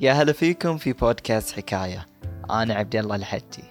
[0.00, 2.06] يا هلا فيكم في بودكاست حكاية.
[2.50, 3.64] أنا عبد الله الحجي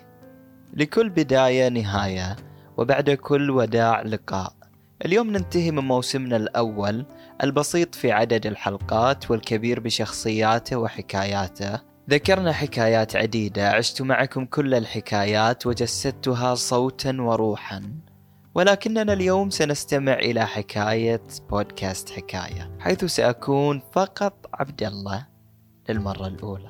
[0.74, 2.36] لكل بداية نهاية
[2.78, 4.54] وبعد كل وداع لقاء.
[5.06, 7.06] اليوم ننتهي من موسمنا الأول
[7.44, 11.80] البسيط في عدد الحلقات والكبير بشخصياته وحكاياته.
[12.10, 17.82] ذكرنا حكايات عديدة عشت معكم كل الحكايات وجسدتها صوتا وروحا.
[18.56, 25.37] ولكننا اليوم سنستمع إلى حكاية بودكاست حكاية حيث سأكون فقط عبد الله.
[25.90, 26.70] للمرة الأولى.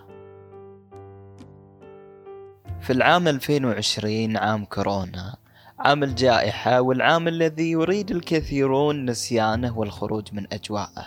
[2.82, 5.36] في العام 2020 عام كورونا
[5.80, 11.06] عام الجائحة والعام الذي يريد الكثيرون نسيانه والخروج من أجواءه.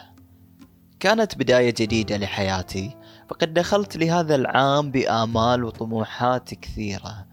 [1.00, 2.96] كانت بداية جديدة لحياتي
[3.28, 7.26] فقد دخلت لهذا العام بآمال وطموحات كثيرة.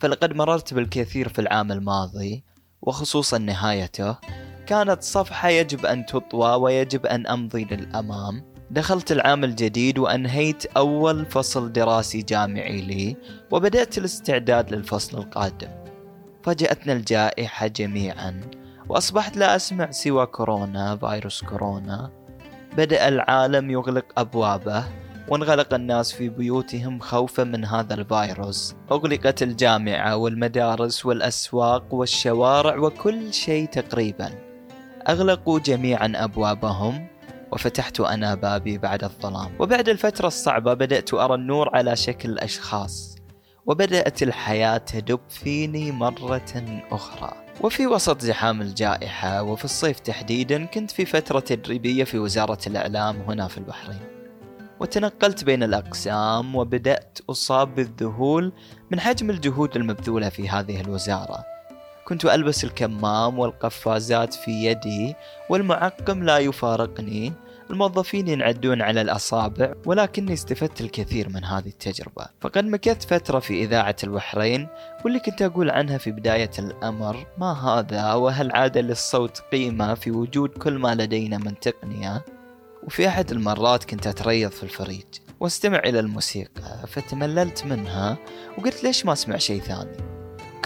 [0.00, 2.44] فلقد مررت بالكثير في العام الماضي
[2.82, 4.16] وخصوصا نهايته.
[4.66, 8.49] كانت صفحة يجب أن تطوى ويجب أن أمضي للأمام.
[8.70, 13.16] دخلت العام الجديد وأنهيت أول فصل دراسي جامعي لي
[13.50, 15.68] وبدأت الاستعداد للفصل القادم.
[16.42, 18.40] فاجأتنا الجائحة جميعا
[18.88, 22.10] وأصبحت لا أسمع سوى كورونا فيروس كورونا.
[22.76, 24.84] بدأ العالم يغلق أبوابه
[25.28, 28.74] وانغلق الناس في بيوتهم خوفا من هذا الفيروس.
[28.92, 34.30] أغلقت الجامعة والمدارس والأسواق والشوارع وكل شيء تقريبا.
[35.08, 37.09] أغلقوا جميعا أبوابهم
[37.52, 39.52] وفتحت أنا بابي بعد الظلام.
[39.58, 43.16] وبعد الفترة الصعبة بدأت أرى النور على شكل أشخاص
[43.66, 47.32] وبدأت الحياة تدب فيني مرة أخرى.
[47.60, 53.48] وفي وسط زحام الجائحة وفي الصيف تحديدا كنت في فترة تدريبية في وزارة الإعلام هنا
[53.48, 54.00] في البحرين.
[54.80, 58.52] وتنقلت بين الأقسام وبدأت أصاب بالذهول
[58.90, 61.44] من حجم الجهود المبذولة في هذه الوزارة.
[62.04, 65.14] كنت ألبس الكمام والقفازات في يدي
[65.50, 67.32] والمعقم لا يفارقني.
[67.70, 72.26] الموظفين ينعدون على الأصابع ولكني استفدت الكثير من هذه التجربة.
[72.40, 74.68] فقد مكثت فترة في إذاعة البحرين
[75.04, 80.48] واللي كنت أقول عنها في بداية الأمر ما هذا؟ وهل عاد للصوت قيمة في وجود
[80.48, 82.24] كل ما لدينا من تقنية؟
[82.82, 85.04] وفي أحد المرات كنت أتريض في الفريج
[85.40, 88.18] واستمع إلى الموسيقى فتمللت منها
[88.58, 90.19] وقلت ليش ما أسمع شيء ثاني؟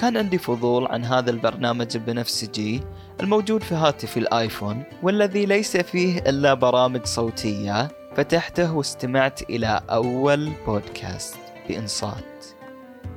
[0.04, 2.80] كان عندي فضول عن هذا البرنامج البنفسجي
[3.20, 11.38] الموجود في هاتفي الآيفون والذي ليس فيه إلا برامج صوتية فتحته واستمعت إلى أول بودكاست
[11.68, 12.44] بإنصات.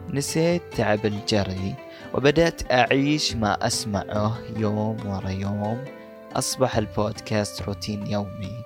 [0.10, 1.76] نسيت تعب الجري
[2.14, 5.86] وبدأت أعيش ما أسمعه يوم ورا يوم.
[6.36, 8.64] أصبح البودكاست روتين يومي.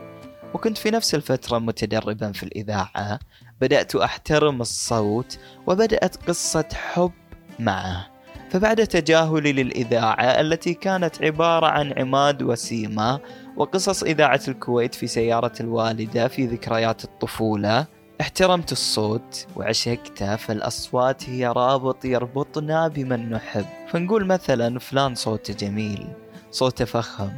[0.53, 3.19] وكنت في نفس الفترة متدربا في الإذاعة.
[3.61, 7.11] بدأت أحترم الصوت وبدأت قصة حب
[7.59, 8.10] معه.
[8.51, 13.19] فبعد تجاهلي للإذاعة التي كانت عبارة عن عماد وسيمة
[13.57, 17.85] وقصص إذاعة الكويت في سيارة الوالدة في ذكريات الطفولة
[18.22, 23.66] احترمت الصوت وعشقته فالأصوات هي رابط يربطنا بمن نحب.
[23.89, 26.07] فنقول مثلا فلان صوته جميل
[26.51, 27.31] صوته فخم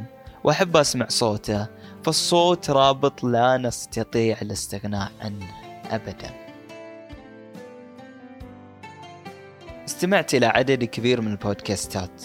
[0.44, 1.66] وأحب أسمع صوته
[2.04, 5.46] فالصوت رابط لا نستطيع الاستغناء عنه
[5.90, 6.43] أبداً.
[10.04, 12.22] استمعت إلى عدد كبير من البودكاستات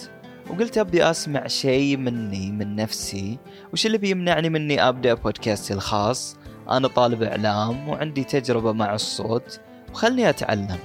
[0.50, 3.38] وقلت أبي أسمع شيء مني من نفسي.
[3.72, 6.36] وش اللي بيمنعني مني أبدأ بودكاستي الخاص؟
[6.70, 9.60] أنا طالب إعلام وعندي تجربة مع الصوت
[9.92, 10.78] وخلني أتعلم.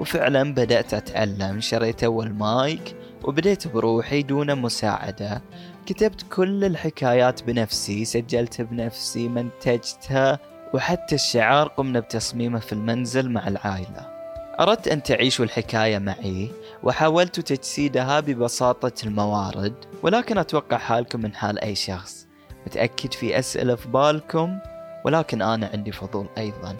[0.00, 1.60] وفعلا بدأت أتعلم.
[1.60, 5.42] شريت أول مايك وبديت بروحي دون مساعدة.
[5.86, 10.38] كتبت كل الحكايات بنفسي سجلت بنفسي منتجتها
[10.74, 14.11] وحتى الشعار قمنا بتصميمه في المنزل مع العائلة.
[14.60, 16.50] أردت أن تعيشوا الحكاية معي
[16.82, 22.26] وحاولت تجسيدها ببساطة الموارد ولكن أتوقع حالكم من حال أي شخص.
[22.66, 24.58] متأكد في أسئلة في بالكم
[25.04, 26.76] ولكن أنا عندي فضول أيضا.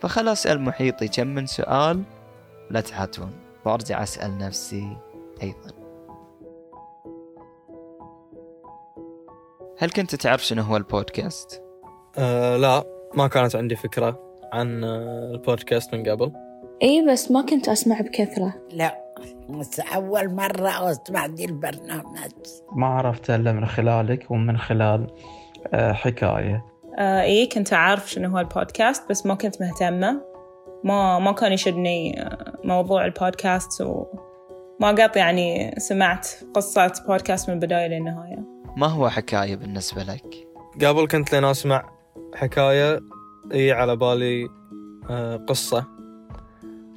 [0.00, 2.02] فخل أسأل محيطي كم من سؤال؟
[2.70, 3.32] لا تحاتون.
[3.64, 4.96] وأرجع أسأل نفسي
[5.42, 5.70] أيضا.
[9.78, 11.62] هل كنت تعرف شنو هو البودكاست؟
[12.18, 12.84] أه لا
[13.14, 14.20] ما كانت عندي فكرة
[14.52, 16.32] عن آه، البودكاست من قبل.
[16.82, 18.54] اي بس ما كنت أسمع بكثرة.
[18.72, 19.00] لا
[19.50, 22.32] بس أول مرة أسمع دي البرنامج.
[22.76, 25.06] ما عرفت إلا من خلالك ومن خلال
[25.74, 26.64] آه، حكاية.
[26.98, 30.22] آه إيه كنت أعرف شنو هو البودكاست بس ما كنت مهتمة.
[30.84, 37.86] ما ما كان يشدني آه، موضوع البودكاست وما قط يعني سمعت قصة بودكاست من البداية
[37.86, 38.44] للنهاية.
[38.76, 40.48] ما هو حكاية بالنسبة لك؟
[40.84, 41.90] قبل كنت لين أسمع
[42.34, 43.00] حكاية
[43.52, 44.48] إي على بالي
[45.48, 45.99] قصة.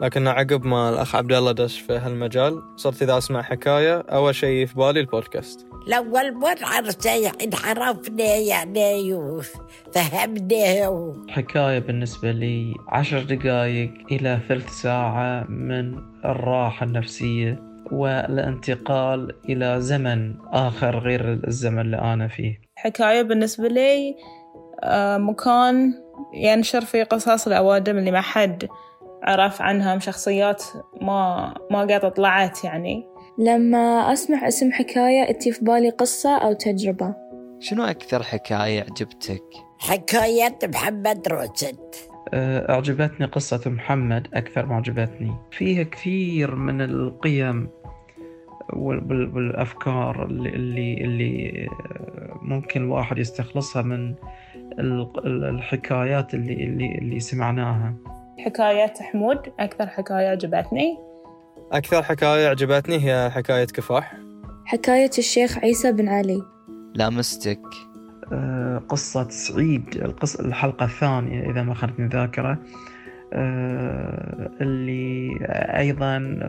[0.03, 4.65] لكن عقب ما الأخ عبد الله دش في هالمجال صرت إذا أسمع حكاية أول شيء
[4.65, 5.67] في بالي البودكاست.
[5.87, 7.31] الأول مرة عرفتي
[7.65, 17.59] عرفنا يعني وفهمنا حكاية بالنسبة لي عشر دقائق إلى ثلث ساعة من الراحة النفسية
[17.91, 22.61] والانتقال إلى زمن آخر غير الزمن اللي أنا فيه.
[22.75, 24.15] حكاية بالنسبة لي
[24.83, 25.93] آه، مكان
[26.33, 28.67] ينشر فيه قصص الأوادم اللي ما حد
[29.23, 30.63] عرف عنها شخصيات
[31.01, 33.07] ما ما قد طلعت يعني.
[33.37, 37.15] لما أسمع اسم حكاية أتي في بالي قصة أو تجربة.
[37.59, 39.43] شنو أكثر حكاية عجبتك؟
[39.79, 41.79] حكاية محمد روشد
[42.33, 45.31] أه، أعجبتني قصة محمد أكثر ما عجبتني.
[45.51, 47.69] فيها كثير من القيم
[48.73, 51.67] وال- والأفكار اللي, اللي, اللي
[52.41, 54.15] ممكن الواحد يستخلصها من
[54.79, 57.93] ال- ال- الحكايات اللي, اللي, اللي سمعناها.
[58.39, 59.37] حكاية حمود.
[59.59, 60.97] أكثر حكاية عجبتني.
[61.71, 64.13] أكثر حكاية عجبتني هي حكاية كفاح.
[64.65, 66.41] حكاية الشيخ عيسى بن علي.
[66.95, 67.61] لامستك
[68.33, 72.57] أه، قصة سعيد القص الحلقة الثانية إذا ما خانتني الذاكرة
[73.33, 75.29] أه، اللي
[75.77, 76.39] أيضا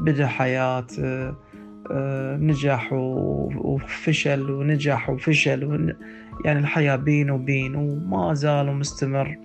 [0.00, 5.96] بدأ حياة أه، نجح وفشل ونجح وفشل ون-
[6.44, 9.36] يعني الحياة بين وبين وما زال مستمر.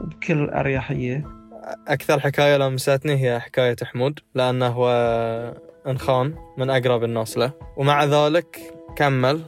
[0.00, 1.24] بكل أريحية.
[1.88, 4.88] أكثر حكاية لمستني هي حكاية حمود لأنه هو
[5.86, 9.40] انخان من أقرب الناس له ومع ذلك كمل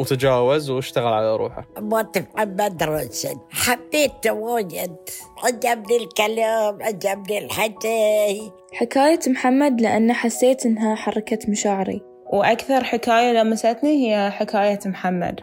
[0.00, 1.66] وتجاوز واشتغل على روحه.
[1.78, 4.96] موت محمد روشد حبيته واجد
[5.44, 8.52] عجبني الكلام عجبني الحكي.
[8.72, 12.02] حكاية محمد لأن حسيت إنها حركت مشاعري.
[12.32, 15.40] وأكثر حكاية لمستني هي حكاية محمد.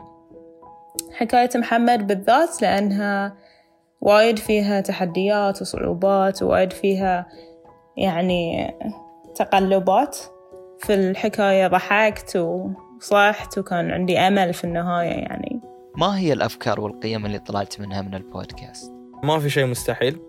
[1.13, 3.37] حكاية محمد بالذات لأنها
[4.01, 7.27] وايد فيها تحديات وصعوبات ووايد فيها
[7.97, 8.73] يعني
[9.35, 10.17] تقلبات.
[10.79, 15.61] في الحكاية ضحكت وصحت وكان عندي أمل في النهاية يعني.
[15.97, 18.91] ما هي الأفكار والقيم اللي طلعت منها من البودكاست؟
[19.23, 20.19] ما في شيء مستحيل.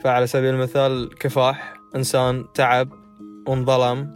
[0.00, 2.88] فعلى سبيل المثال كفاح إنسان تعب
[3.48, 4.14] وانظلم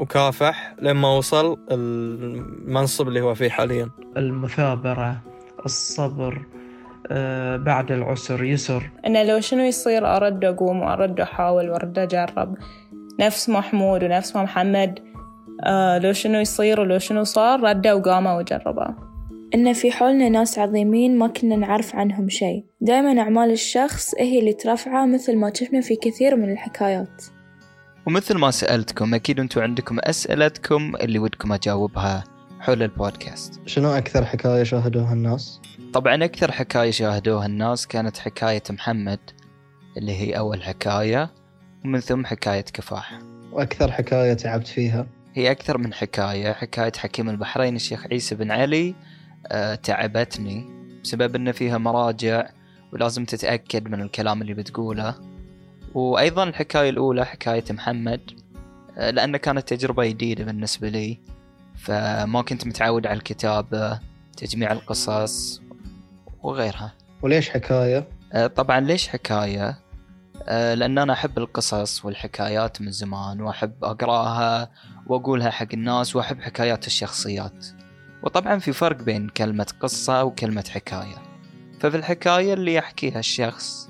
[0.00, 3.90] وكافح لما وصل المنصب اللي هو فيه حاليا.
[4.16, 5.20] المثابرة
[5.64, 6.46] الصبر
[7.56, 8.90] بعد العسر يسر.
[9.06, 12.54] إنه لو شنو يصير أرد أقوم وأرد أحاول وأرد أجرب.
[13.20, 14.98] نفس محمود ونفس محمد
[15.64, 19.06] آه لو شنو يصير ولو شنو صار ردوا وقاموا وجربوا.
[19.54, 22.64] إن في حولنا ناس عظيمين ما كنا نعرف عنهم شيء.
[22.80, 27.24] دائما أعمال الشخص هي اللي ترفعه مثل ما شفنا في كثير من الحكايات.
[28.06, 32.24] ومثل ما سألتكم أكيد أنتم عندكم أسئلتكم اللي ودكم أجاوبها.
[32.66, 33.60] حول البودكاست.
[33.66, 35.60] شنو أكثر حكاية شاهدوها الناس؟
[35.92, 39.18] طبعا أكثر حكاية شاهدوها الناس كانت حكاية محمد
[39.96, 41.30] اللي هي أول حكاية
[41.84, 43.18] ومن ثم حكاية كفاح
[43.52, 46.52] وأكثر حكاية تعبت فيها؟ هي أكثر من حكاية.
[46.52, 48.94] حكاية حكيم البحرين الشيخ عيسى بن علي
[49.46, 50.64] أه تعبتني
[51.02, 52.48] بسبب أن فيها مراجع
[52.92, 55.14] ولازم تتأكد من الكلام اللي بتقوله.
[55.94, 58.20] وأيضا الحكاية الأولى حكاية محمد
[58.98, 61.35] أه لأن كانت تجربة جديدة بالنسبة لي.
[61.76, 64.00] فما كنت متعود على الكتابة
[64.36, 65.62] تجميع القصص
[66.42, 66.92] وغيرها.
[67.22, 69.78] وليش حكاية؟ أه طبعا ليش حكاية؟
[70.48, 74.70] أه لأن أنا أحب القصص والحكايات من زمان وأحب أقرأها
[75.06, 77.66] وأقولها حق الناس وأحب حكايات الشخصيات.
[78.22, 81.16] وطبعا في فرق بين كلمة قصة وكلمة حكاية.
[81.80, 83.88] ففي الحكاية اللي يحكيها الشخص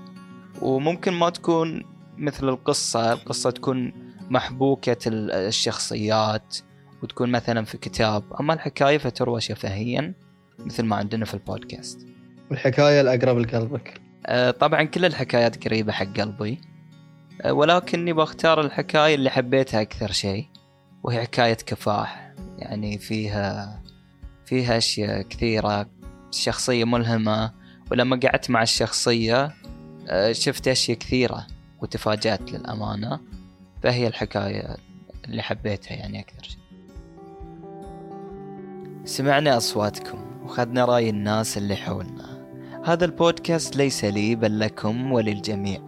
[0.63, 1.83] وممكن ما تكون
[2.19, 3.93] مثل القصة القصة تكون
[4.31, 6.57] محبوكة ال- الشخصيات
[7.03, 10.15] وتكون مثلا في كتاب أما الحكاية فتروى شفهيا
[10.59, 12.07] مثل ما عندنا في البودكاست.
[12.51, 14.01] والحكاية الأقرب لقلبك.
[14.27, 16.61] آه، طبعا كل الحكايات قريبة حق قلبي.
[17.43, 20.47] آه، ولكني بختار الحكاية اللي حبيتها أكثر شيء
[21.03, 22.35] وهي حكاية كفاح.
[22.59, 23.83] يعني فيها
[24.47, 25.91] فيها أشياء كثيرة
[26.31, 27.53] شخصية ملهمة.
[27.91, 29.55] ولما قعدت مع الشخصية
[30.09, 31.47] آه، شفت أشياء كثيرة
[31.83, 33.21] وتفاجأت للأمانة.
[33.83, 34.77] فهي الحكاية
[35.25, 36.66] اللي حبيتها يعني أكثر شيء.
[39.07, 42.47] سمعنا أصواتكم وخذنا رأي الناس اللي حولنا.
[42.85, 45.81] هذا البودكاست ليس لي بل لكم وللجميع.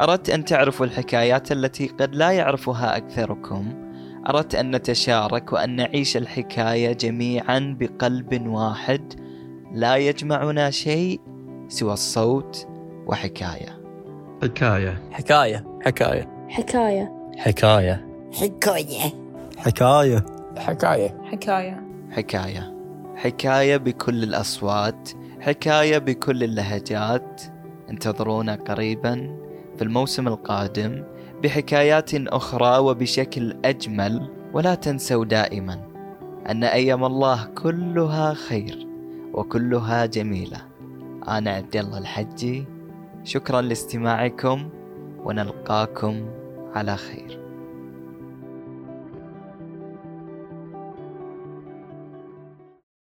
[0.00, 3.90] أردت أن تعرفوا الحكايات التي قد لا يعرفها أكثركم.
[4.28, 9.14] أردت أن نتشارك وأن نعيش الحكاية جميعا بقلب واحد.
[9.72, 11.20] لا يجمعنا شيء
[11.68, 12.68] سوى الصوت
[13.06, 13.80] وحكاية.
[14.42, 15.02] حكاية.
[15.12, 15.64] حكاية.
[15.82, 16.28] حكاية.
[16.48, 17.12] حكاية.
[17.36, 18.06] حكاية.
[18.32, 19.14] حكاية.
[19.56, 20.24] حكاية.
[20.56, 21.14] حكاية.
[21.24, 22.76] حكاية حكاية.
[23.16, 27.42] حكاية بكل الأصوات حكاية بكل اللهجات.
[27.90, 29.36] انتظرونا قريبا
[29.76, 31.04] في الموسم القادم
[31.42, 35.80] بحكايات أخرى وبشكل أجمل ولا تنسوا دائما
[36.50, 38.86] أن أيام الله كلها خير
[39.32, 40.58] وكلها جميلة.
[41.28, 42.64] أنا عبد الله الحجي
[43.24, 44.68] شكرا لاستماعكم
[45.24, 46.30] ونلقاكم
[46.74, 47.39] على خير.